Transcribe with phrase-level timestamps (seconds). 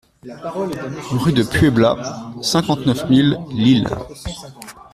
[1.13, 1.93] RUE DE PUEBLA,
[2.41, 3.87] cinquante-neuf mille Lille